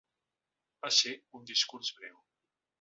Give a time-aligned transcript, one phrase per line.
[0.85, 2.19] Va ser un discurs breu.